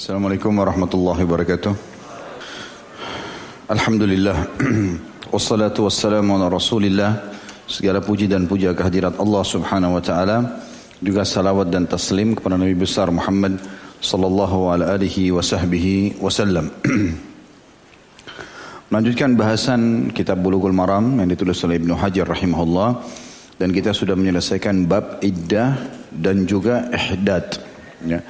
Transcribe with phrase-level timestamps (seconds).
[0.00, 1.76] Assalamualaikum warahmatullahi wabarakatuh.
[3.68, 4.48] Alhamdulillah.
[5.36, 7.20] Wassalatu wassalamu ala rasulillah.
[7.68, 10.56] Segala puji dan puja kehadirat Allah subhanahu wa ta'ala.
[11.04, 13.60] Juga salawat dan taslim kepada Nabi besar Muhammad
[14.00, 16.72] sallallahu alaihi wa sahbihi wasallam.
[18.88, 23.04] Melanjutkan bahasan kitab Bulughul Maram yang ditulis oleh Ibnu Hajar rahimahullah
[23.60, 25.76] dan kita sudah menyelesaikan bab iddah
[26.08, 27.44] dan juga ihdad.
[28.08, 28.24] Ya.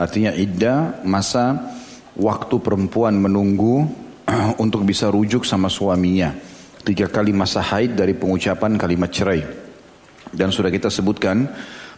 [0.00, 1.76] Artinya iddah masa
[2.16, 3.84] waktu perempuan menunggu
[4.64, 6.32] untuk bisa rujuk sama suaminya.
[6.80, 9.44] Tiga kali masa haid dari pengucapan kalimat cerai.
[10.32, 11.44] Dan sudah kita sebutkan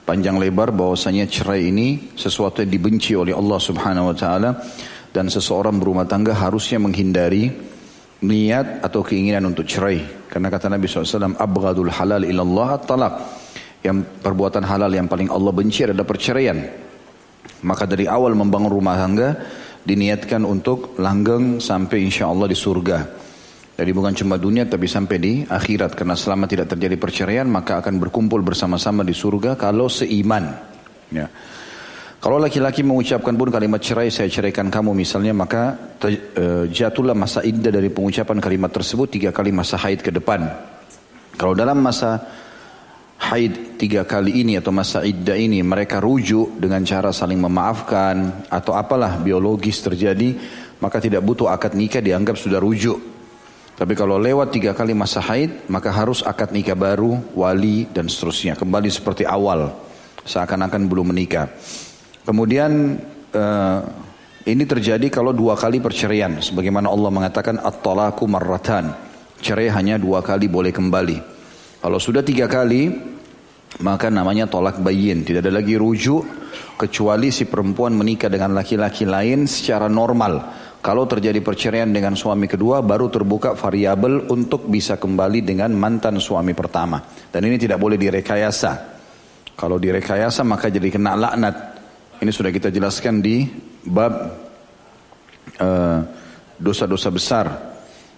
[0.02, 4.50] panjang lebar bahwasanya cerai ini sesuatu yang dibenci oleh Allah Subhanahu wa taala
[5.14, 7.55] dan seseorang berumah tangga harusnya menghindari
[8.27, 10.27] niat atau keinginan untuk cerai.
[10.27, 13.14] Karena kata Nabi SAW, Abghadul halal ilallah talak.
[13.83, 16.81] Yang perbuatan halal yang paling Allah benci adalah perceraian.
[17.62, 19.30] Maka dari awal membangun rumah tangga,
[19.83, 22.98] diniatkan untuk langgeng sampai insya Allah di surga.
[23.72, 25.98] Jadi bukan cuma dunia tapi sampai di akhirat.
[25.98, 30.44] Karena selama tidak terjadi perceraian maka akan berkumpul bersama-sama di surga kalau seiman.
[31.11, 31.27] Ya.
[32.22, 35.74] Kalau laki-laki mengucapkan pun kalimat cerai, saya ceraikan kamu misalnya, maka
[36.06, 40.47] uh, jatuhlah masa iddah dari pengucapan kalimat tersebut tiga kali masa haid ke depan.
[41.34, 42.22] Kalau dalam masa
[43.23, 48.75] haid tiga kali ini atau masa iddah ini mereka rujuk dengan cara saling memaafkan atau
[48.75, 50.34] apalah biologis terjadi,
[50.83, 52.98] maka tidak butuh akad nikah dianggap sudah rujuk.
[53.73, 58.59] Tapi kalau lewat tiga kali masa haid, maka harus akad nikah baru, wali dan seterusnya.
[58.59, 59.70] Kembali seperti awal,
[60.27, 61.48] seakan-akan belum menikah.
[62.23, 63.01] Kemudian
[63.33, 63.81] uh,
[64.47, 66.39] ini terjadi kalau dua kali perceraian.
[66.42, 68.95] Sebagaimana Allah mengatakan at-talaku marratan.
[69.42, 71.19] Cerai hanya dua kali boleh kembali.
[71.83, 73.11] Kalau sudah tiga kali,
[73.81, 75.25] maka namanya tolak bayin.
[75.25, 76.42] Tidak ada lagi rujuk
[76.77, 80.61] kecuali si perempuan menikah dengan laki-laki lain secara normal.
[80.83, 86.58] Kalau terjadi perceraian dengan suami kedua, baru terbuka variabel untuk bisa kembali dengan mantan suami
[86.58, 86.98] pertama.
[87.30, 88.92] Dan ini tidak boleh direkayasa.
[89.55, 91.57] Kalau direkayasa maka jadi kena laknat.
[92.19, 93.46] Ini sudah kita jelaskan di
[93.86, 94.14] bab
[95.58, 95.98] eh,
[96.58, 97.46] dosa-dosa uh, besar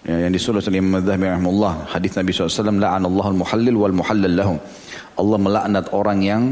[0.05, 1.73] ya, yang disuruh oleh Imam Madzhabi rahimahullah.
[1.89, 4.57] Hadis Nabi SAW, la'anallahu al-muhallil wal muhallal lahum.
[5.15, 6.43] Allah melaknat orang yang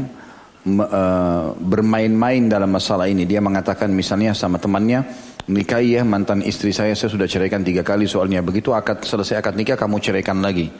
[0.66, 3.28] uh, bermain-main dalam masalah ini.
[3.28, 5.04] Dia mengatakan misalnya sama temannya,
[5.48, 8.40] nikahi ya mantan istri saya, saya sudah ceraikan tiga kali soalnya.
[8.40, 10.72] Begitu akad selesai akad nikah, kamu ceraikan lagi.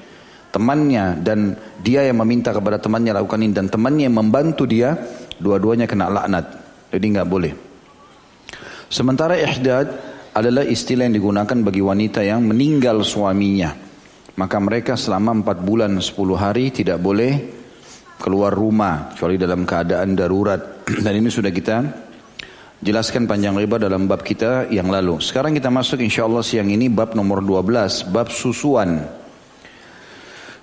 [0.55, 4.95] Temannya dan dia yang meminta kepada temannya lakukan ini dan temannya yang membantu dia,
[5.37, 6.47] dua-duanya kena laknat.
[6.95, 7.53] Jadi nggak boleh.
[8.87, 9.91] Sementara ihdad
[10.31, 13.75] adalah istilah yang digunakan bagi wanita yang meninggal suaminya.
[14.35, 17.64] Maka mereka selama 4 bulan 10 hari tidak boleh
[18.25, 20.81] keluar rumah kecuali dalam keadaan darurat.
[21.05, 21.77] Dan ini sudah kita
[22.81, 25.21] jelaskan panjang lebar dalam bab kita yang lalu.
[25.21, 29.05] Sekarang kita masuk insya Allah siang ini bab nomor 12, bab susuan.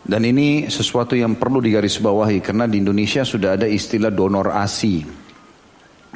[0.02, 5.06] Dan ini sesuatu yang perlu digarisbawahi karena di Indonesia sudah ada istilah donor ASI.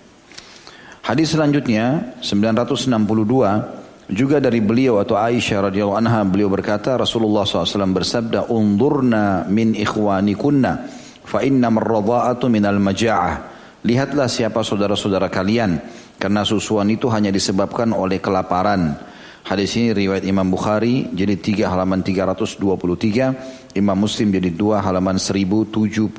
[1.04, 8.48] Hadis selanjutnya 962 juga dari beliau atau Aisyah radhiyallahu anha beliau berkata Rasulullah SAW bersabda
[8.48, 10.88] undurna min ikhwanikunna
[11.28, 15.78] fa inna marradha'atu minal maja'ah Lihatlah siapa saudara-saudara kalian
[16.18, 18.98] karena susuan itu hanya disebabkan oleh kelaparan.
[19.46, 26.12] Hadis ini riwayat Imam Bukhari jadi 3 halaman 323, Imam Muslim jadi 2 halaman 1078.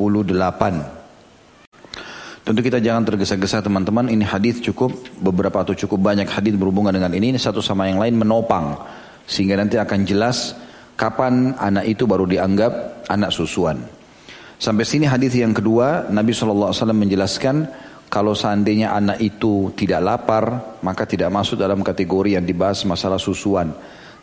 [2.42, 4.10] Tentu kita jangan tergesa-gesa teman-teman.
[4.10, 4.90] Ini hadis cukup
[5.22, 7.30] beberapa atau cukup banyak hadis berhubungan dengan ini.
[7.36, 8.74] Ini satu sama yang lain menopang
[9.30, 10.58] sehingga nanti akan jelas
[10.98, 13.78] kapan anak itu baru dianggap anak susuan.
[14.58, 17.70] Sampai sini hadis yang kedua Nabi SAW menjelaskan
[18.10, 20.46] kalau seandainya anak itu tidak lapar
[20.82, 23.70] maka tidak masuk dalam kategori yang dibahas masalah susuan.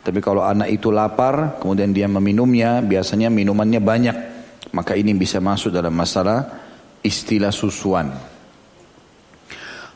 [0.03, 4.17] Tapi kalau anak itu lapar kemudian dia meminumnya biasanya minumannya banyak
[4.75, 6.43] maka ini bisa masuk dalam masalah
[6.99, 8.11] istilah susuan.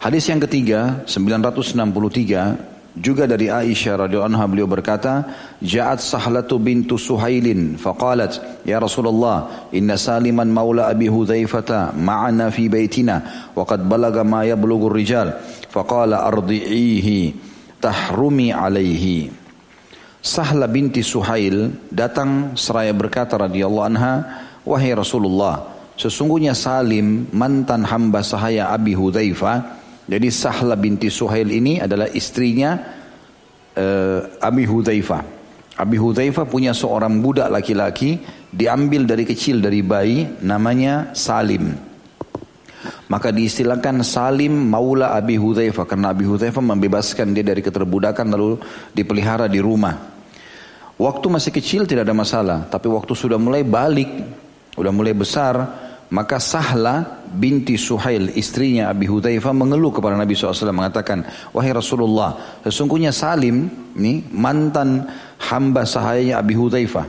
[0.01, 5.23] Hadis yang ketiga 963 juga dari Aisyah radhiyallahu anha beliau berkata,
[5.63, 13.49] "Ja'at Sahlatu bintu Suhailin faqalat, ya Rasulullah, inna Saliman maula Abi Hudzaifah ma'ana fi baitina
[13.55, 15.35] wa qad balaga ma yablughu ar-rijal."
[15.71, 17.33] Faqala ardi'ihi
[17.79, 19.31] tahrumi alaihi.
[20.21, 24.13] Sahla binti Suhail datang seraya berkata radhiyallahu anha,
[24.67, 25.71] "Wahai Rasulullah,
[26.01, 29.80] Sesungguhnya Salim mantan hamba sahaya Abi Hudzaifah.
[30.11, 32.75] Jadi Sahla binti Suhail ini adalah istrinya
[33.79, 35.23] uh, Abi Hudzaifah.
[35.79, 38.19] Abi Hudzaifah punya seorang budak laki-laki
[38.51, 41.71] diambil dari kecil dari bayi namanya Salim.
[43.07, 48.59] Maka diistilahkan Salim Maula Abi Hudzaifah karena Abi Hudzaifah membebaskan dia dari keterbudakan lalu
[48.91, 49.95] dipelihara di rumah.
[50.99, 54.11] Waktu masih kecil tidak ada masalah, tapi waktu sudah mulai balik,
[54.75, 55.55] sudah mulai besar,
[56.11, 61.23] maka Sahla binti Suhail istrinya Abi Hudzaifah mengeluh kepada Nabi SAW mengatakan,
[61.55, 65.07] Wahai Rasulullah, sesungguhnya Salim ini mantan
[65.49, 67.07] hamba sahaya Abi Hudzaifah.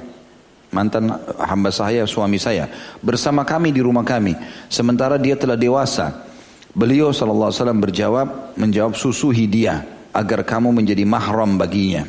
[0.73, 2.65] Mantan hamba sahaya suami saya.
[3.05, 4.33] Bersama kami di rumah kami.
[4.73, 6.25] Sementara dia telah dewasa.
[6.73, 9.85] Beliau SAW berjawab, menjawab susuhi dia
[10.17, 12.09] agar kamu menjadi mahram baginya.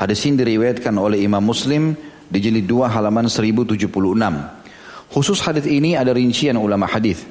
[0.00, 1.92] Hadis ini diriwayatkan oleh Imam Muslim
[2.24, 3.84] di jilid 2 halaman 1076.
[5.10, 7.26] Khusus hadis ini ada rincian ulama hadis.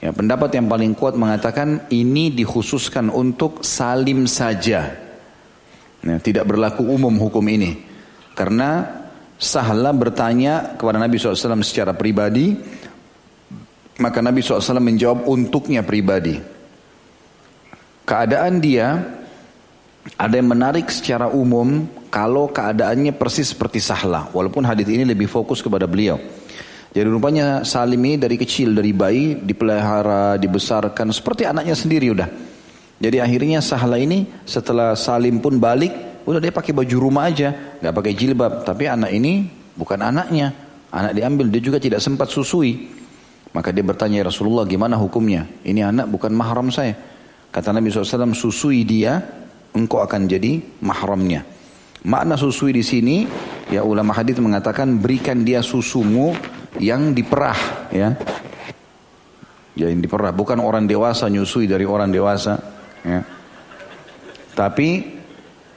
[0.00, 4.92] Ya, pendapat yang paling kuat mengatakan ini dikhususkan untuk salim saja.
[6.04, 7.80] Ya, tidak berlaku umum hukum ini.
[8.36, 9.00] Karena
[9.40, 12.56] Sahla bertanya kepada Nabi SAW secara pribadi,
[14.00, 16.40] maka Nabi SAW menjawab untuknya pribadi.
[18.04, 19.00] Keadaan dia
[20.20, 24.28] ada yang menarik secara umum kalau keadaannya persis seperti Sahla.
[24.36, 26.20] Walaupun hadis ini lebih fokus kepada beliau.
[26.94, 32.30] Jadi rupanya Salim ini dari kecil, dari bayi dipelihara, dibesarkan seperti anaknya sendiri udah.
[33.02, 37.50] Jadi akhirnya Sahla ini setelah Salim pun balik, udah dia pakai baju rumah aja,
[37.82, 38.62] nggak pakai jilbab.
[38.62, 39.42] Tapi anak ini
[39.74, 40.54] bukan anaknya,
[40.94, 42.86] anak diambil, dia juga tidak sempat susui.
[43.50, 45.50] Maka dia bertanya ya Rasulullah gimana hukumnya?
[45.66, 46.94] Ini anak bukan mahram saya.
[47.50, 49.18] Kata Nabi SAW susui dia,
[49.74, 51.42] engkau akan jadi mahramnya.
[52.06, 53.26] Makna susui di sini,
[53.66, 56.34] ya ulama hadis mengatakan berikan dia susumu
[56.78, 58.08] yang diperah ya.
[59.74, 62.58] Ya yang diperah bukan orang dewasa nyusui dari orang dewasa
[63.02, 63.20] ya.
[64.54, 65.18] Tapi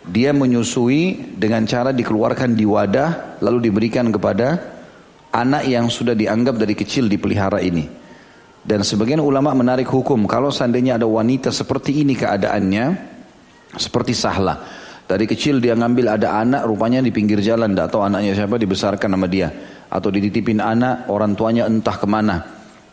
[0.08, 4.78] dia menyusui dengan cara dikeluarkan di wadah lalu diberikan kepada
[5.34, 8.06] anak yang sudah dianggap dari kecil dipelihara ini.
[8.68, 12.86] Dan sebagian ulama menarik hukum kalau seandainya ada wanita seperti ini keadaannya
[13.74, 14.86] seperti sahlah.
[15.08, 19.28] Dari kecil dia ngambil ada anak rupanya di pinggir jalan, tahu anaknya siapa dibesarkan sama
[19.32, 19.48] dia
[19.88, 22.38] atau dititipin anak orang tuanya entah ke mana.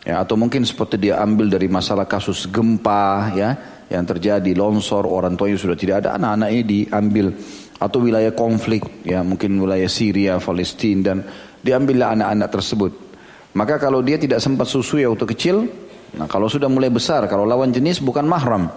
[0.05, 3.49] Ya atau mungkin seperti dia ambil dari masalah kasus gempa ya
[3.89, 7.27] yang terjadi longsor orang tuanya sudah tidak ada anak-anak ini diambil.
[7.75, 11.17] Atau wilayah konflik ya mungkin wilayah Syria Palestina dan
[11.59, 12.91] diambillah anak-anak tersebut.
[13.55, 15.57] Maka kalau dia tidak sempat susu ya waktu kecil
[16.15, 18.71] nah kalau sudah mulai besar kalau lawan jenis bukan mahram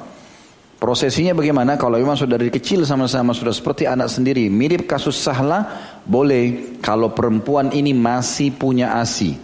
[0.79, 1.75] Prosesinya bagaimana?
[1.75, 5.67] Kalau memang sudah dari kecil sama-sama sudah seperti anak sendiri, mirip kasus Sahla,
[6.07, 9.35] boleh kalau perempuan ini masih punya ASI.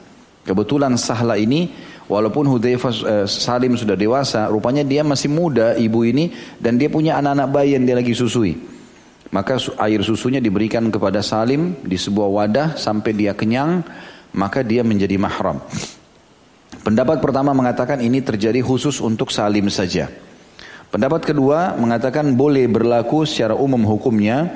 [0.46, 1.74] Kebetulan Sahla ini
[2.06, 6.30] walaupun Hudzaifah eh, Salim sudah dewasa, rupanya dia masih muda ibu ini
[6.62, 8.54] dan dia punya anak-anak bayi yang dia lagi susui.
[9.34, 13.82] Maka air susunya diberikan kepada Salim di sebuah wadah sampai dia kenyang,
[14.38, 15.58] maka dia menjadi mahram.
[16.86, 20.06] Pendapat pertama mengatakan ini terjadi khusus untuk Salim saja.
[20.94, 24.46] Pendapat kedua mengatakan boleh berlaku secara umum hukumnya,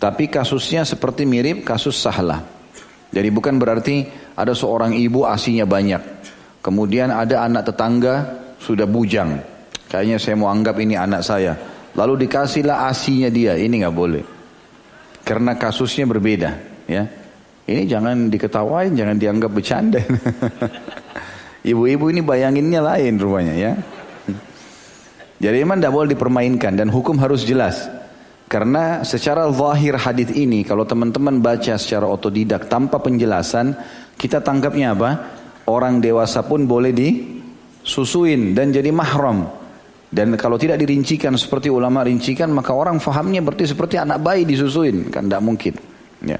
[0.00, 2.40] tapi kasusnya seperti mirip kasus sahlah.
[3.12, 4.08] Jadi bukan berarti
[4.40, 6.00] ada seorang ibu asinya banyak.
[6.64, 8.14] Kemudian ada anak tetangga
[8.56, 9.36] sudah bujang.
[9.92, 11.52] Kayaknya saya mau anggap ini anak saya.
[11.92, 13.60] Lalu dikasihlah asinya dia.
[13.60, 14.24] Ini nggak boleh.
[15.28, 16.50] Karena kasusnya berbeda.
[16.88, 17.04] Ya,
[17.68, 20.00] Ini jangan diketawain, jangan dianggap bercanda.
[21.70, 23.72] Ibu-ibu ini bayanginnya lain rupanya ya.
[25.36, 27.88] Jadi memang tidak boleh dipermainkan dan hukum harus jelas.
[28.46, 33.74] Karena secara zahir hadis ini kalau teman-teman baca secara otodidak tanpa penjelasan,
[34.14, 35.10] kita tangkapnya apa?
[35.66, 37.42] Orang dewasa pun boleh di
[37.82, 39.50] susuin dan jadi mahram.
[40.06, 45.10] Dan kalau tidak dirincikan seperti ulama rincikan maka orang fahamnya berarti seperti anak bayi disusuin
[45.10, 45.74] kan tidak mungkin.
[46.22, 46.38] Ya.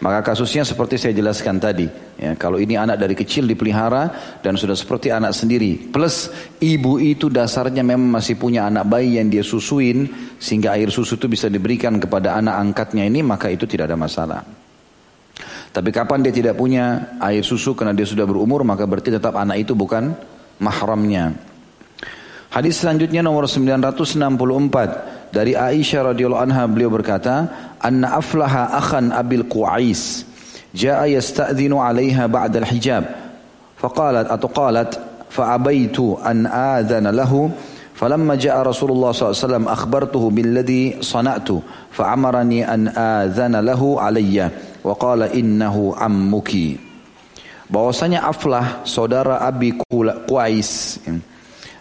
[0.00, 1.84] Maka kasusnya seperti saya jelaskan tadi.
[2.16, 4.08] Ya, kalau ini anak dari kecil dipelihara
[4.40, 5.76] dan sudah seperti anak sendiri.
[5.92, 10.08] Plus ibu itu dasarnya memang masih punya anak bayi yang dia susuin.
[10.40, 14.40] Sehingga air susu itu bisa diberikan kepada anak angkatnya ini maka itu tidak ada masalah.
[15.70, 19.68] Tapi kapan dia tidak punya air susu karena dia sudah berumur maka berarti tetap anak
[19.68, 20.16] itu bukan
[20.64, 21.36] mahramnya.
[22.50, 30.25] Hadis selanjutnya nomor 964 dari Aisyah radhiyallahu anha beliau berkata, "Anna aflaha akhan Abil Qais
[30.73, 33.05] jaa yasta'dhinu 'alaiha ba'da al-hijab."
[33.75, 34.95] Faqalat atau qalat
[35.29, 37.51] fa'abaitu an adhana lahu
[37.95, 41.49] فلما جاء رسول الله صلى الله عليه وسلم أخبرته بالذي صنعت
[41.95, 44.51] فأمرني أن آذن له علي
[44.83, 46.51] وقال إنه عمك
[47.65, 49.73] bahwasanya Aflah saudara Abi
[50.27, 51.01] Qais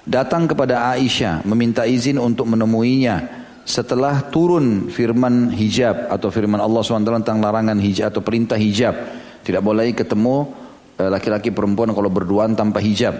[0.07, 3.38] datang kepada Aisyah meminta izin untuk menemuinya
[3.70, 8.98] setelah turun firman hijab atau firman Allah SWT tentang larangan hijab atau perintah hijab.
[9.46, 10.50] Tidak boleh ketemu
[10.98, 13.14] eh, laki-laki perempuan kalau berduaan tanpa hijab.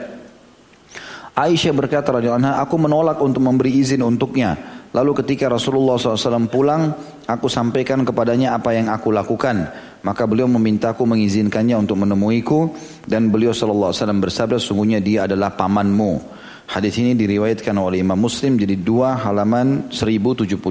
[1.38, 4.58] Aisyah berkata radhiyallahu aku menolak untuk memberi izin untuknya.
[4.90, 6.98] Lalu ketika Rasulullah SAW pulang,
[7.30, 9.70] aku sampaikan kepadanya apa yang aku lakukan.
[10.02, 12.74] Maka beliau memintaku mengizinkannya untuk menemuiku
[13.06, 16.39] dan beliau SAW bersabda, sungguhnya dia adalah pamanmu.
[16.70, 20.62] Hadis ini diriwayatkan oleh Imam Muslim jadi dua halaman 1075.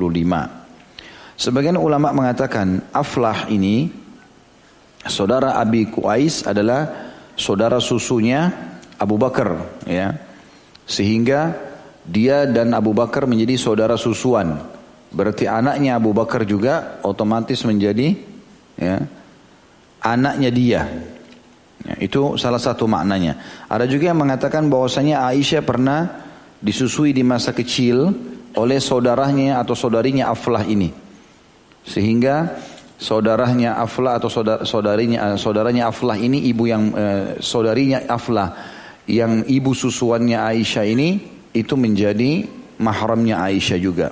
[1.35, 3.91] Sebagian ulama mengatakan Aflah ini
[5.03, 8.47] saudara Abi Qais adalah saudara susunya
[8.95, 9.59] Abu Bakar
[9.91, 10.15] ya.
[10.87, 11.59] Sehingga
[12.07, 14.55] dia dan Abu Bakar menjadi saudara susuan.
[15.11, 18.15] Berarti anaknya Abu Bakar juga otomatis menjadi
[18.79, 19.03] ya
[19.99, 20.83] anaknya dia.
[21.87, 23.39] Ya, itu salah satu maknanya.
[23.71, 26.11] Ada juga yang mengatakan bahwasanya Aisyah pernah
[26.59, 28.11] disusui di masa kecil
[28.59, 30.91] oleh saudaranya atau saudarinya Aflah ini.
[31.87, 32.59] Sehingga
[32.99, 38.59] saudaranya Aflah atau saudar, saudarinya eh, saudaranya Aflah ini ibu yang eh, saudarinya Aflah
[39.07, 41.09] yang ibu susuannya Aisyah ini
[41.55, 42.45] itu menjadi
[42.83, 44.09] mahramnya Aisyah juga.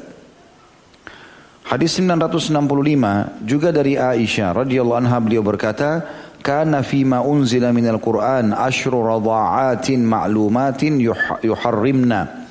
[1.67, 6.07] Hadis 965 juga dari Aisyah radhiyallahu anha beliau berkata,
[6.47, 11.03] kana fima unzila minal Qur'an ashru radha'atin ma'lumatin
[11.43, 12.47] yuharrimna.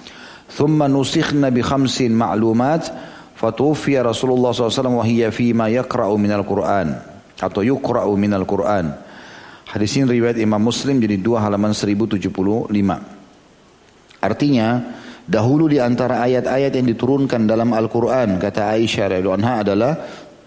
[0.51, 2.91] Thumma nusikhna bi khamsin ma'lumat
[3.39, 6.91] fatufiya Rasulullah SAW wa hiya fima yakra'u minal Qur'an
[7.35, 8.95] atau yukra'u minal Qur'an
[9.67, 12.71] hadis ini riwayat Imam Muslim jadi dua halaman 1075
[14.23, 14.69] artinya
[15.27, 19.91] dahulu di antara ayat-ayat yang diturunkan dalam Al-Qur'an kata Aisyah radhiyallahu anha adalah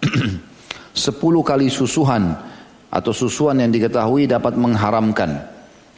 [0.97, 1.13] 10
[1.45, 2.33] kali susuhan
[2.89, 5.45] atau susuan yang diketahui dapat mengharamkan.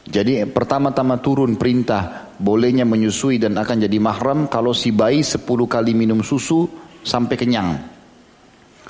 [0.02, 5.94] Jadi pertama-tama turun perintah bolehnya menyusui dan akan jadi mahram kalau si bayi 10 kali
[5.96, 6.68] minum susu
[7.06, 7.80] sampai kenyang.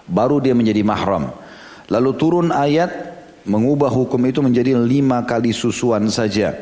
[0.08, 1.29] Baru dia menjadi mahram.
[1.91, 2.89] Lalu turun ayat
[3.43, 6.55] mengubah hukum itu menjadi lima kali susuan saja.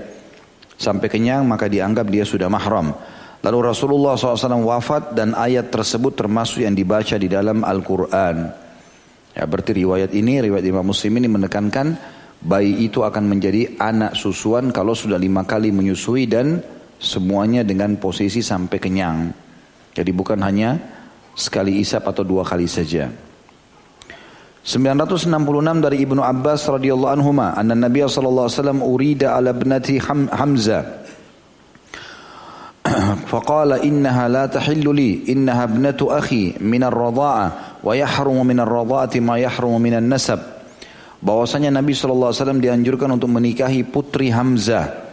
[0.79, 2.91] Sampai kenyang maka dianggap dia sudah mahram.
[3.39, 8.67] Lalu Rasulullah SAW wafat dan ayat tersebut termasuk yang dibaca di dalam Al-Quran.
[9.34, 11.98] Ya, berarti riwayat ini, riwayat Imam Muslim ini menekankan
[12.38, 16.62] bayi itu akan menjadi anak susuan kalau sudah lima kali menyusui dan
[17.00, 19.18] semuanya dengan posisi sampai kenyang.
[19.90, 20.78] Jadi bukan hanya
[21.34, 23.10] sekali isap atau dua kali saja.
[24.64, 25.28] 966
[25.84, 31.04] dari Ibnu Abbas radhiyallahu anhu anna Nabi sallallahu alaihi wasallam urida ala ibnati Hamzah
[33.32, 39.39] فقال إنها لا تحل لي إنها ابنة أخي من الرضاعة wa yahrumu minar radha'ati ma
[39.39, 40.39] yahrumu minan nasab
[41.19, 45.09] bahwasanya Nabi SAW dianjurkan untuk menikahi putri Hamzah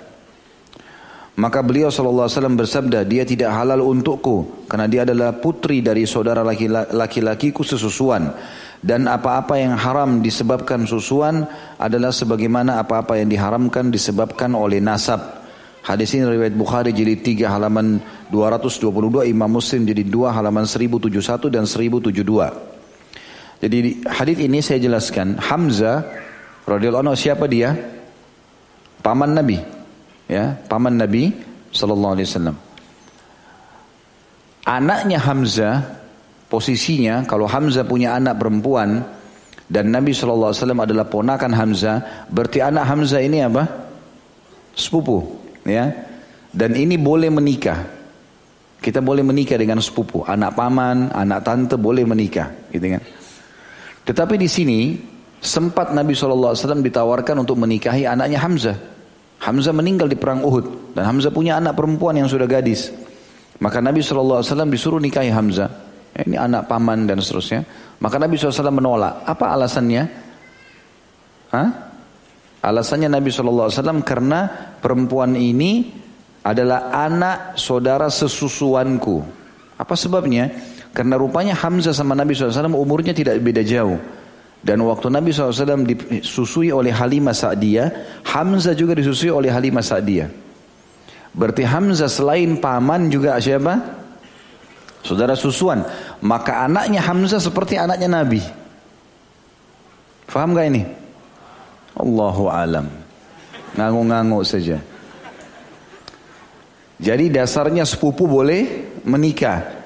[1.37, 7.61] maka beliau SAW bersabda, dia tidak halal untukku karena dia adalah putri dari saudara laki-lakiku
[7.61, 8.33] sesusuan.
[8.81, 11.45] Dan apa-apa yang haram disebabkan susuan
[11.77, 15.45] adalah sebagaimana apa-apa yang diharamkan disebabkan oleh nasab.
[15.87, 18.03] Hadis ini riwayat Bukhari jilid 3 halaman
[18.35, 22.27] 222, Imam Muslim jadi 2 halaman 1071 dan 1072.
[23.63, 26.03] Jadi hadis ini saya jelaskan Hamzah
[26.67, 27.79] radhiyallahu anhu siapa dia?
[28.99, 29.63] Paman Nabi.
[30.27, 31.31] Ya, paman Nabi
[31.71, 32.57] sallallahu alaihi wasallam.
[34.67, 36.03] Anaknya Hamzah
[36.51, 39.07] posisinya kalau Hamzah punya anak perempuan
[39.71, 43.87] dan Nabi sallallahu alaihi wasallam adalah ponakan Hamzah, berarti anak Hamzah ini apa?
[44.75, 45.85] Sepupu ya.
[46.55, 47.85] Dan ini boleh menikah.
[48.81, 53.03] Kita boleh menikah dengan sepupu, anak paman, anak tante boleh menikah, gitu kan.
[54.07, 54.95] Tetapi di sini
[55.43, 58.77] sempat Nabi SAW ditawarkan untuk menikahi anaknya Hamzah.
[59.43, 62.95] Hamzah meninggal di perang Uhud dan Hamzah punya anak perempuan yang sudah gadis.
[63.59, 65.69] Maka Nabi SAW disuruh nikahi Hamzah.
[66.17, 67.61] Ini anak paman dan seterusnya.
[68.01, 69.25] Maka Nabi SAW menolak.
[69.29, 70.05] Apa alasannya?
[71.53, 71.69] Hah?
[72.67, 74.51] Alasannya Nabi SAW karena
[74.83, 75.87] perempuan ini
[76.43, 79.23] adalah anak saudara sesusuanku.
[79.79, 80.51] Apa sebabnya?
[80.91, 84.03] Karena rupanya Hamzah sama Nabi SAW umurnya tidak beda jauh.
[84.67, 90.27] Dan waktu Nabi SAW disusui oleh Halimah Sa'diyah, Hamzah juga disusui oleh Halimah Sa'diyah.
[91.39, 93.79] Berarti Hamzah selain paman juga siapa?
[95.07, 95.87] Saudara susuan.
[96.19, 98.43] Maka anaknya Hamzah seperti anaknya Nabi.
[100.27, 101.06] Faham gak ini?
[101.97, 102.87] Allahu alam.
[103.77, 104.81] Ngangu-ngangu saja.
[106.97, 109.77] Jadi dasarnya sepupu boleh menikah.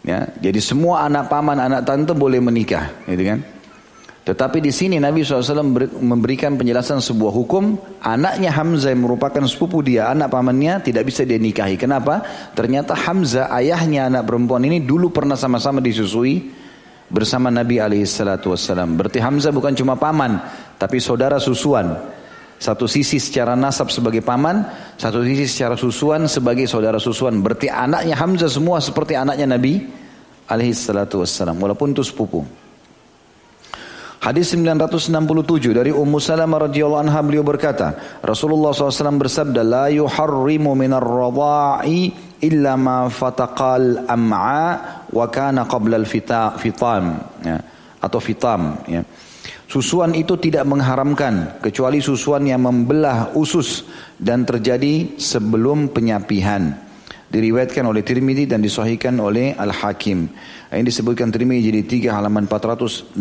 [0.00, 3.40] Ya, jadi semua anak paman, anak tante boleh menikah, gitu kan?
[4.20, 5.64] Tetapi di sini Nabi SAW
[6.00, 11.40] memberikan penjelasan sebuah hukum, anaknya Hamzah yang merupakan sepupu dia, anak pamannya tidak bisa dia
[11.40, 11.80] nikahi.
[11.80, 12.20] Kenapa?
[12.52, 16.59] Ternyata Hamzah, ayahnya anak perempuan ini dulu pernah sama-sama disusui
[17.10, 18.94] bersama Nabi SAW.
[18.94, 20.38] Berarti Hamzah bukan cuma paman,
[20.78, 21.98] tapi saudara susuan.
[22.60, 24.62] Satu sisi secara nasab sebagai paman,
[25.00, 27.40] satu sisi secara susuan sebagai saudara susuan.
[27.40, 29.80] Berarti anaknya Hamzah semua seperti anaknya Nabi
[30.46, 31.56] SAW.
[31.56, 32.44] Walaupun itu sepupu.
[34.20, 41.00] Hadis 967 dari Ummu Salamah radhiyallahu anha beliau berkata, Rasulullah SAW bersabda, "La yuharrimu minar
[41.00, 44.62] radha'i illa ma fataqal am'a
[45.12, 47.04] wa kana qabla al-fitam."
[47.44, 47.58] Ya,
[48.00, 49.04] atau fitam, ya.
[49.70, 53.86] Susuan itu tidak mengharamkan kecuali susuan yang membelah usus
[54.18, 56.74] dan terjadi sebelum penyapihan.
[57.30, 60.26] Diriwayatkan oleh Tirmidzi dan disahihkan oleh Al-Hakim.
[60.74, 63.14] Ini disebutkan Tirmidzi jadi 3 halaman 458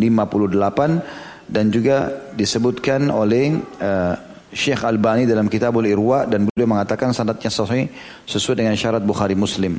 [1.45, 4.17] dan juga disebutkan oleh uh,
[4.49, 7.85] Syekh Albani dalam Kitabul Irwa dan beliau mengatakan sanadnya sahih
[8.25, 9.77] sesuai dengan syarat Bukhari Muslim.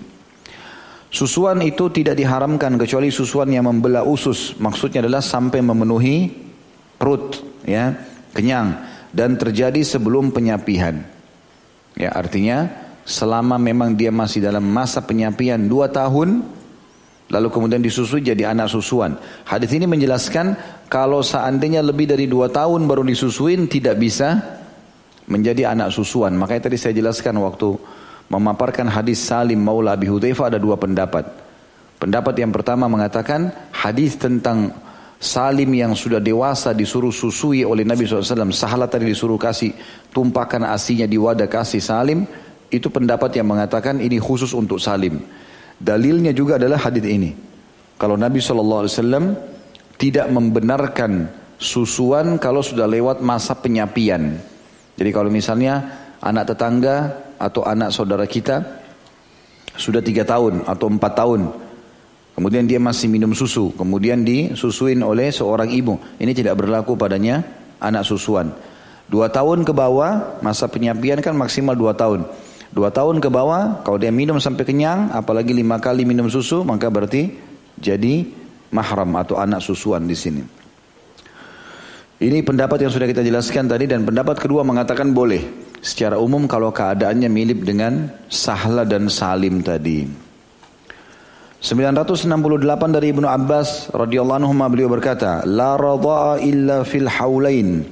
[1.10, 4.54] Susuan itu tidak diharamkan kecuali susuan yang membelah usus.
[4.62, 6.30] Maksudnya adalah sampai memenuhi
[6.94, 7.98] perut, ya,
[8.30, 8.78] kenyang
[9.10, 11.02] dan terjadi sebelum penyapihan.
[11.98, 12.70] Ya, artinya
[13.02, 16.46] selama memang dia masih dalam masa penyapian dua tahun,
[17.26, 19.18] lalu kemudian disusui jadi anak susuan.
[19.42, 20.54] Hadis ini menjelaskan
[20.86, 24.59] kalau seandainya lebih dari dua tahun baru disusuin tidak bisa
[25.30, 26.34] menjadi anak susuan.
[26.34, 27.78] Makanya tadi saya jelaskan waktu
[28.26, 31.24] memaparkan hadis Salim Maula Abi Hudzaifah ada dua pendapat.
[32.02, 34.74] Pendapat yang pertama mengatakan hadis tentang
[35.20, 38.50] Salim yang sudah dewasa disuruh susui oleh Nabi SAW.
[38.56, 39.76] Sahala tadi disuruh kasih
[40.10, 42.24] tumpahkan asinya di wadah kasih Salim.
[42.72, 45.20] Itu pendapat yang mengatakan ini khusus untuk Salim.
[45.76, 47.30] Dalilnya juga adalah hadis ini.
[48.00, 48.88] Kalau Nabi SAW
[50.00, 51.28] tidak membenarkan
[51.60, 54.40] susuan kalau sudah lewat masa penyapian.
[55.00, 55.80] Jadi kalau misalnya
[56.20, 56.96] anak tetangga
[57.40, 58.60] atau anak saudara kita
[59.72, 61.48] sudah tiga tahun atau empat tahun.
[62.36, 63.72] Kemudian dia masih minum susu.
[63.72, 65.96] Kemudian disusuin oleh seorang ibu.
[66.20, 67.40] Ini tidak berlaku padanya
[67.80, 68.52] anak susuan.
[69.08, 72.28] Dua tahun ke bawah masa penyapian kan maksimal dua tahun.
[72.70, 76.86] Dua tahun ke bawah, kalau dia minum sampai kenyang, apalagi lima kali minum susu, maka
[76.86, 77.34] berarti
[77.74, 78.30] jadi
[78.70, 80.59] mahram atau anak susuan di sini.
[82.20, 85.40] Ini pendapat yang sudah kita jelaskan tadi dan pendapat kedua mengatakan boleh.
[85.80, 90.04] Secara umum kalau keadaannya mirip dengan Sahla dan Salim tadi.
[91.64, 92.28] 968
[92.92, 97.88] dari Ibnu Abbas radhiyallahu anhu beliau berkata, "La radha'a illa fil haulain."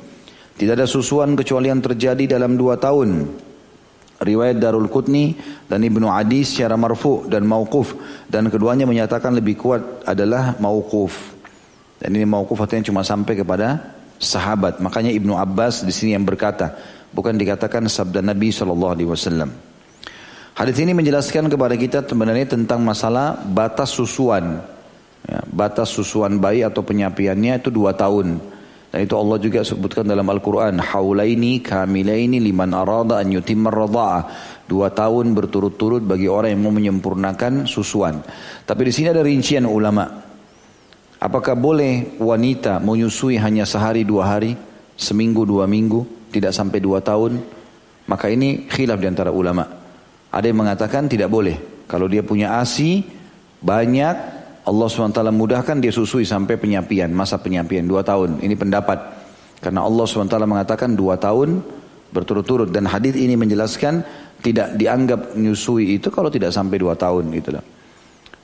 [0.61, 3.33] Tidak ada susuan kecuali yang terjadi dalam dua tahun.
[4.21, 5.41] Riwayat Darul Qutni
[5.73, 7.97] dan Ibnu Adi secara marfu dan mauquf
[8.29, 11.33] dan keduanya menyatakan lebih kuat adalah mauquf.
[11.97, 14.83] Dan ini mauquf artinya cuma sampai kepada sahabat.
[14.83, 16.75] Makanya Ibnu Abbas di sini yang berkata,
[17.15, 19.51] bukan dikatakan sabda Nabi sallallahu alaihi wasallam.
[20.59, 24.59] Hadis ini menjelaskan kepada kita sebenarnya tentang masalah batas susuan.
[25.23, 28.43] Ya, batas susuan bayi atau penyapiannya itu dua tahun.
[28.89, 30.81] Dan itu Allah juga sebutkan dalam Al-Quran.
[30.83, 34.23] Haulaini kamilaini liman arada an yutimmar radha'ah.
[34.67, 38.19] Dua tahun berturut-turut bagi orang yang mau menyempurnakan susuan.
[38.67, 40.28] Tapi di sini ada rincian ulama.
[41.19, 44.55] Apakah boleh wanita menyusui hanya sehari dua hari?
[44.95, 46.31] Seminggu dua minggu?
[46.31, 47.43] Tidak sampai dua tahun?
[48.07, 49.67] Maka ini khilaf di antara ulama.
[50.31, 51.59] Ada yang mengatakan tidak boleh.
[51.91, 53.03] Kalau dia punya asi
[53.59, 54.17] banyak
[54.69, 58.39] Allah SWT mudahkan dia susui sampai penyapian, masa penyapian dua tahun.
[58.39, 58.99] Ini pendapat.
[59.59, 61.65] Karena Allah SWT mengatakan dua tahun
[62.15, 62.71] berturut-turut.
[62.71, 64.07] Dan hadis ini menjelaskan
[64.39, 67.27] tidak dianggap nyusui itu kalau tidak sampai dua tahun.
[67.35, 67.59] Gitu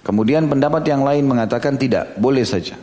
[0.05, 2.77] Kemudian pendapat yang lain mengatakan tidak, boleh saja.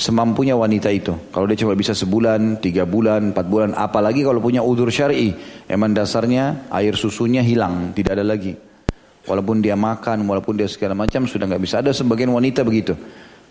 [0.00, 1.12] semampunya wanita itu.
[1.28, 5.36] Kalau dia cuma bisa sebulan, tiga bulan, empat bulan, apalagi kalau punya udur syari,
[5.68, 8.56] emang dasarnya air susunya hilang, tidak ada lagi.
[9.28, 11.84] Walaupun dia makan, walaupun dia segala macam sudah nggak bisa.
[11.84, 12.96] Ada sebagian wanita begitu.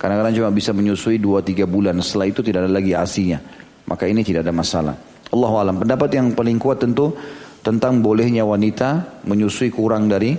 [0.01, 2.01] Kadang-kadang cuma bisa menyusui dua tiga bulan.
[2.01, 3.37] Setelah itu tidak ada lagi asinya.
[3.85, 4.95] Maka ini tidak ada masalah.
[5.29, 5.77] Allah alam.
[5.77, 7.13] Pendapat yang paling kuat tentu
[7.61, 10.33] tentang bolehnya wanita menyusui kurang dari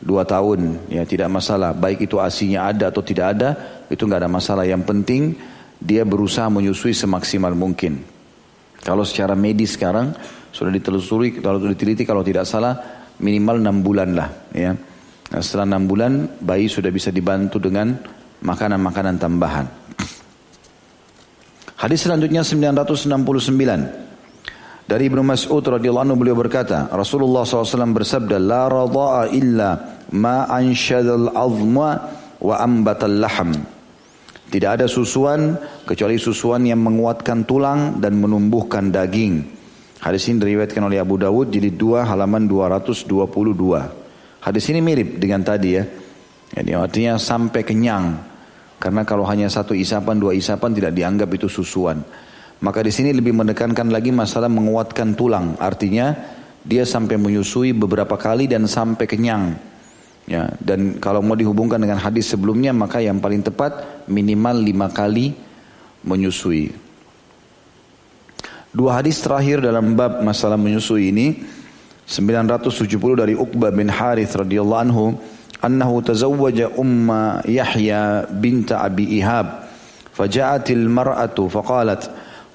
[0.00, 0.90] dua tahun.
[0.90, 1.76] Ya tidak masalah.
[1.76, 3.50] Baik itu asinya ada atau tidak ada
[3.90, 4.64] itu nggak ada masalah.
[4.66, 5.22] Yang penting
[5.78, 8.00] dia berusaha menyusui semaksimal mungkin.
[8.84, 10.12] Kalau secara medis sekarang
[10.52, 12.76] sudah ditelusuri, kalau diteliti kalau tidak salah
[13.20, 14.28] minimal enam bulan lah.
[14.52, 14.76] Ya.
[15.32, 17.96] Nah, setelah enam bulan bayi sudah bisa dibantu dengan
[18.44, 19.66] makanan-makanan tambahan.
[21.74, 24.13] Hadis selanjutnya 969.
[24.84, 31.32] Dari Ibnu Mas'ud radhiyallahu anhu beliau berkata, Rasulullah SAW bersabda, "La radha'a illa ma anshadal
[31.32, 31.90] azma
[32.36, 33.56] wa ambatal laham."
[34.52, 35.56] Tidak ada susuan
[35.88, 39.40] kecuali susuan yang menguatkan tulang dan menumbuhkan daging.
[40.04, 43.88] Hadis ini diriwayatkan oleh Abu Dawud jilid 2 halaman 222.
[44.44, 45.82] Hadis ini mirip dengan tadi ya.
[46.52, 48.20] Jadi artinya sampai kenyang.
[48.76, 52.04] Karena kalau hanya satu isapan, dua isapan tidak dianggap itu susuan.
[52.59, 55.55] Maka di sini lebih menekankan lagi masalah menguatkan tulang.
[55.63, 56.11] Artinya
[56.59, 59.55] dia sampai menyusui beberapa kali dan sampai kenyang.
[60.29, 65.33] Ya, dan kalau mau dihubungkan dengan hadis sebelumnya maka yang paling tepat minimal lima kali
[66.05, 66.69] menyusui.
[68.69, 71.27] Dua hadis terakhir dalam bab masalah menyusui ini
[72.05, 72.85] 970
[73.17, 75.17] dari Uqbah bin Harith radhiyallahu anhu
[75.65, 79.69] annahu tazawwaja umma Yahya bint Abi Ihab
[80.19, 82.03] فجاءت المرأة فقالت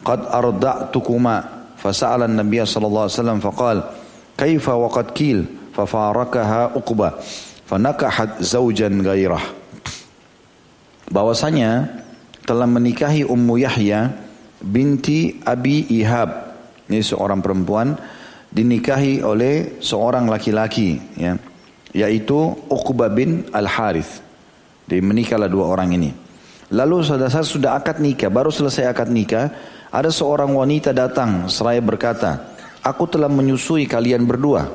[0.04, 1.60] qad arda'tukuma.
[1.80, 3.84] Fasa'ala Nabi sallallahu alaihi wasallam faqala
[4.36, 7.24] kaifa wa qad qil fafarakaha uqba
[7.64, 9.40] fanakahat zaujan gairah
[11.08, 11.88] bahwasanya
[12.44, 14.12] telah menikahi Ummu Yahya
[14.60, 16.52] binti Abi Ihab.
[16.90, 17.96] Ini seorang perempuan
[18.50, 21.38] dinikahi oleh seorang laki-laki ya
[21.94, 24.26] yaitu Uqba bin Al Harith
[24.90, 26.10] Dimenikahlah dua orang ini.
[26.74, 29.54] Lalu saudara sudah akad nikah baru selesai akad nikah
[29.90, 32.54] ada seorang wanita datang seraya berkata,
[32.86, 34.70] "Aku telah menyusui kalian berdua."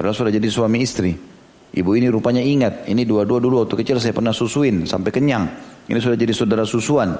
[0.00, 1.12] Padahal sudah jadi suami istri.
[1.70, 5.44] Ibu ini rupanya ingat, ini dua-dua dulu waktu kecil saya pernah susuin sampai kenyang.
[5.86, 7.14] Ini sudah jadi saudara susuan.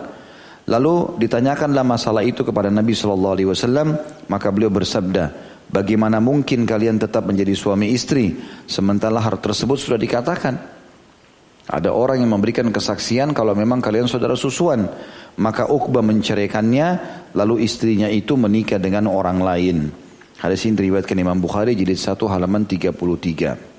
[0.66, 3.94] Lalu ditanyakanlah masalah itu kepada Nabi Shallallahu Alaihi Wasallam,
[4.26, 5.30] maka beliau bersabda,
[5.70, 8.34] bagaimana mungkin kalian tetap menjadi suami istri
[8.66, 10.80] sementara hal tersebut sudah dikatakan.
[11.70, 14.90] Ada orang yang memberikan kesaksian kalau memang kalian saudara susuan,
[15.38, 16.88] maka Uqbah menceraikannya,
[17.36, 19.92] lalu istrinya itu menikah dengan orang lain.
[20.40, 23.70] Hadis ini diriwayatkan Imam Bukhari jilid 1 halaman 33.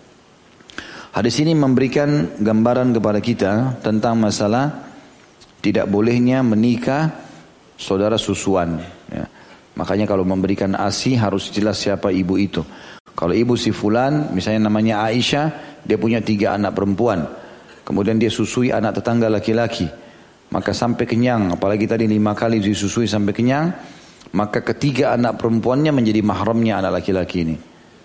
[1.11, 4.87] Hadis ini memberikan gambaran kepada kita tentang masalah
[5.59, 7.11] tidak bolehnya menikah
[7.75, 8.79] saudara susuan.
[9.11, 9.27] Ya.
[9.75, 12.63] Makanya kalau memberikan asi harus jelas siapa ibu itu.
[13.11, 17.27] Kalau ibu si fulan, misalnya namanya Aisyah, dia punya tiga anak perempuan.
[17.83, 19.89] Kemudian dia susui anak tetangga laki-laki.
[20.51, 23.71] Maka sampai kenyang, apalagi tadi lima kali disusui sampai kenyang,
[24.35, 27.55] maka ketiga anak perempuannya menjadi mahramnya anak laki-laki ini.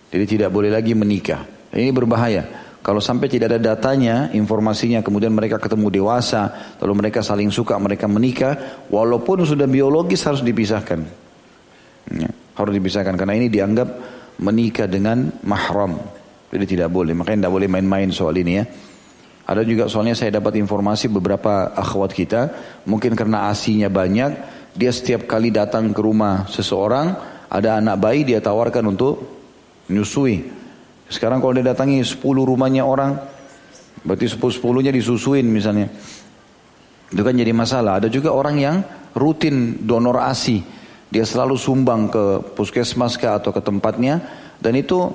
[0.06, 1.42] Jadi tidak boleh lagi menikah.
[1.74, 2.42] Ini berbahaya.
[2.86, 8.06] Kalau sampai tidak ada datanya, informasinya, kemudian mereka ketemu dewasa, lalu mereka saling suka, mereka
[8.06, 11.02] menikah, walaupun sudah biologis harus dipisahkan.
[12.14, 13.88] Ya, harus dipisahkan karena ini dianggap
[14.38, 15.98] menikah dengan mahram.
[16.54, 18.64] Jadi tidak boleh, makanya tidak boleh main-main soal ini ya.
[19.46, 22.50] Ada juga soalnya saya dapat informasi beberapa akhwat kita,
[22.82, 24.34] mungkin karena asinya banyak,
[24.74, 27.14] dia setiap kali datang ke rumah seseorang,
[27.46, 29.22] ada anak bayi dia tawarkan untuk
[29.86, 30.50] nyusui.
[31.06, 33.14] Sekarang kalau dia datangi 10 rumahnya orang,
[34.02, 35.86] berarti 10-10-nya disusuin misalnya.
[37.06, 38.02] Itu kan jadi masalah.
[38.02, 38.76] Ada juga orang yang
[39.14, 40.58] rutin donor ASI.
[41.06, 42.24] Dia selalu sumbang ke
[42.58, 44.18] puskesmas atau ke tempatnya.
[44.58, 45.06] Dan itu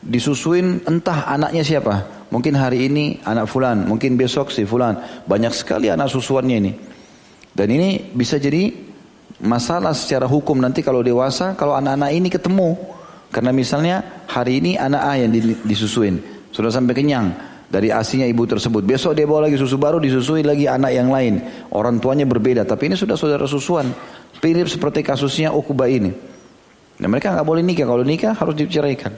[0.00, 2.23] disusuin entah anaknya siapa.
[2.34, 4.98] Mungkin hari ini anak fulan, mungkin besok si fulan.
[5.22, 6.72] Banyak sekali anak susuannya ini.
[7.54, 8.74] Dan ini bisa jadi
[9.38, 12.74] masalah secara hukum nanti kalau dewasa, kalau anak-anak ini ketemu
[13.30, 15.30] karena misalnya hari ini anak A yang
[15.62, 16.18] disusuin,
[16.50, 17.30] sudah sampai kenyang
[17.70, 18.82] dari asinya ibu tersebut.
[18.82, 21.38] Besok dia bawa lagi susu baru, disusui lagi anak yang lain.
[21.70, 23.94] Orang tuanya berbeda, tapi ini sudah saudara susuan.
[24.42, 26.12] Mirip seperti kasusnya Ukubah ini.
[26.98, 27.86] Dan mereka nggak boleh nikah.
[27.88, 29.14] Kalau nikah harus diceraikan.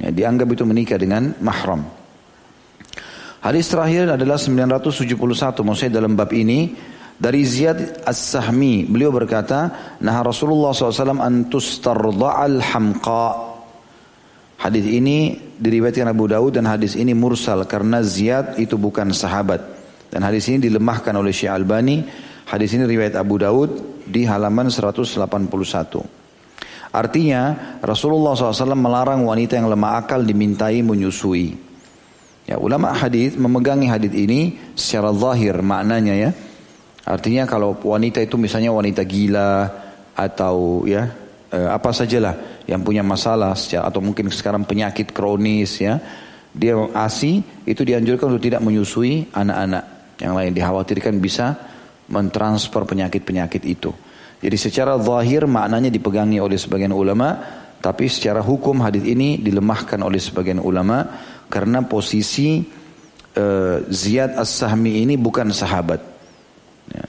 [0.00, 2.03] Ya, dianggap itu menikah dengan mahram.
[3.44, 5.60] Hadis terakhir adalah 971.
[5.60, 6.72] Maksudnya dalam bab ini
[7.12, 9.68] dari Ziyad As-Sahmi, beliau berkata,
[10.00, 13.52] Nah Rasulullah SAW antus tarda'al hamqa.
[14.64, 19.60] Hadis ini diriwayatkan Abu Daud dan hadis ini mursal karena Ziyad itu bukan sahabat.
[20.08, 22.00] Dan hadis ini dilemahkan oleh Syekh Albani
[22.44, 25.16] Hadis ini riwayat Abu Daud di halaman 181.
[26.94, 27.42] Artinya
[27.80, 31.63] Rasulullah SAW melarang wanita yang lemah akal dimintai menyusui.
[32.44, 36.30] Ya, ulama hadis memegangi hadis ini secara zahir maknanya ya.
[37.04, 39.68] Artinya kalau wanita itu misalnya wanita gila
[40.12, 41.08] atau ya
[41.52, 46.00] eh, apa sajalah yang punya masalah secara, atau mungkin sekarang penyakit kronis ya
[46.54, 49.84] dia asi itu dianjurkan untuk tidak menyusui anak-anak
[50.22, 51.58] yang lain dikhawatirkan bisa
[52.14, 53.90] mentransfer penyakit-penyakit itu.
[54.38, 57.34] Jadi secara zahir maknanya dipegangi oleh sebagian ulama,
[57.82, 61.02] tapi secara hukum hadis ini dilemahkan oleh sebagian ulama
[61.48, 62.62] karena posisi
[63.36, 66.00] uh, Ziyad As-Sahmi ini bukan sahabat.
[66.90, 67.04] Ya.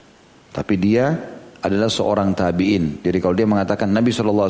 [0.52, 1.12] Tapi dia
[1.60, 3.02] adalah seorang tabi'in.
[3.02, 4.48] Jadi kalau dia mengatakan Nabi SAW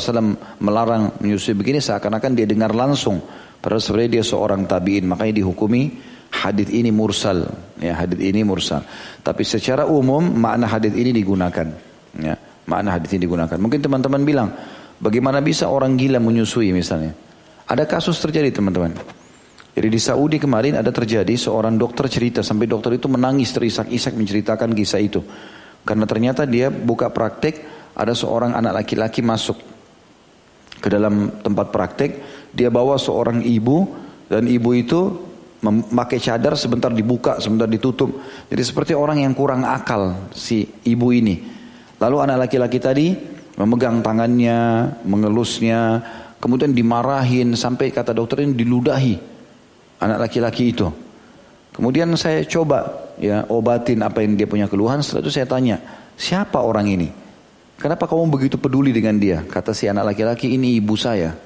[0.61, 3.22] melarang menyusui begini seakan-akan dia dengar langsung
[3.66, 5.90] Padahal sebenarnya dia seorang tabiin, makanya dihukumi
[6.31, 7.51] hadith ini mursal.
[7.83, 8.87] Ya, hadith ini mursal.
[9.27, 11.66] Tapi secara umum makna hadith ini digunakan.
[12.14, 12.38] Ya,
[12.70, 13.59] makna hadith ini digunakan.
[13.59, 14.55] Mungkin teman-teman bilang,
[15.03, 17.11] bagaimana bisa orang gila menyusui misalnya?
[17.66, 18.94] Ada kasus terjadi teman-teman.
[19.77, 24.73] Jadi di Saudi kemarin ada terjadi seorang dokter cerita sampai dokter itu menangis terisak-isak menceritakan
[24.73, 25.21] kisah itu.
[25.85, 27.61] Karena ternyata dia buka praktek
[27.93, 29.61] ada seorang anak laki-laki masuk
[30.81, 32.11] ke dalam tempat praktek
[32.57, 33.85] dia bawa seorang ibu
[34.33, 35.12] dan ibu itu
[35.61, 38.17] memakai cadar sebentar dibuka, sebentar ditutup.
[38.49, 41.37] Jadi seperti orang yang kurang akal si ibu ini.
[42.01, 43.12] Lalu anak laki-laki tadi
[43.61, 46.01] memegang tangannya, mengelusnya,
[46.41, 49.36] kemudian dimarahin sampai kata dokter ini diludahi
[50.01, 50.89] anak laki-laki itu.
[51.77, 55.05] Kemudian saya coba ya obatin apa yang dia punya keluhan.
[55.05, 55.77] Setelah itu saya tanya,
[56.17, 57.09] siapa orang ini?
[57.77, 59.45] Kenapa kamu begitu peduli dengan dia?
[59.45, 61.37] Kata si anak laki-laki ini ibu saya.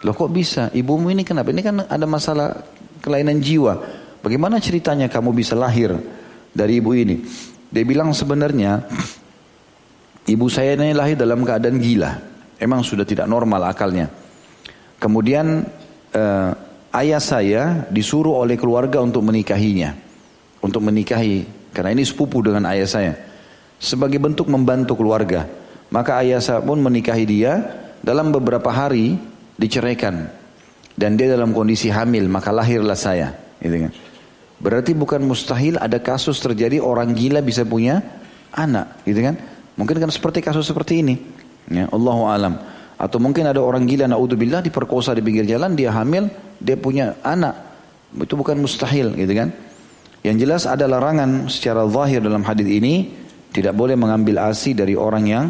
[0.00, 0.72] Loh kok bisa?
[0.72, 1.52] Ibumu ini kenapa?
[1.52, 2.64] Ini kan ada masalah
[3.04, 3.76] kelainan jiwa.
[4.24, 5.92] Bagaimana ceritanya kamu bisa lahir
[6.56, 7.20] dari ibu ini?
[7.68, 8.80] Dia bilang sebenarnya
[10.24, 12.12] ibu saya ini lahir dalam keadaan gila.
[12.56, 14.08] Emang sudah tidak normal akalnya.
[14.96, 15.68] Kemudian
[16.16, 16.50] eh,
[16.94, 19.96] ayah saya disuruh oleh keluarga untuk menikahinya.
[20.60, 21.46] Untuk menikahi.
[21.74, 23.12] Karena ini sepupu dengan ayah saya.
[23.80, 25.46] Sebagai bentuk membantu keluarga.
[25.90, 27.52] Maka ayah saya pun menikahi dia.
[28.02, 29.18] Dalam beberapa hari
[29.56, 30.28] diceraikan
[30.96, 33.92] dan dia dalam kondisi hamil maka lahirlah saya gitu kan
[34.56, 38.00] berarti bukan mustahil ada kasus terjadi orang gila bisa punya
[38.56, 39.36] anak gitu kan
[39.76, 41.14] mungkin kan seperti kasus seperti ini
[41.68, 42.56] ya Allahu alam
[42.96, 47.54] atau mungkin ada orang gila naudzubillah diperkosa di pinggir jalan dia hamil dia punya anak
[48.16, 49.52] itu bukan mustahil gitu kan
[50.24, 53.12] yang jelas ada larangan secara zahir dalam hadis ini
[53.52, 55.46] tidak boleh mengambil asi dari orang yang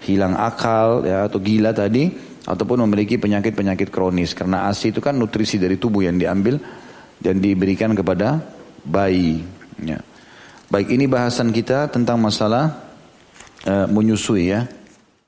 [0.00, 2.08] hilang akal ya atau gila tadi
[2.48, 6.56] ataupun memiliki penyakit-penyakit kronis karena ASI itu kan nutrisi dari tubuh yang diambil
[7.20, 8.40] dan diberikan kepada
[8.82, 9.44] bayi.
[9.80, 10.00] Ya.
[10.72, 12.80] Baik ini bahasan kita tentang masalah
[13.68, 14.64] uh, menyusui ya.